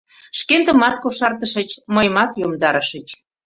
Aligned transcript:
Шкендымат 0.39 0.95
кошартышыч, 1.03 1.69
мыйымат 1.95 2.31
йомдарышыч. 2.41 3.07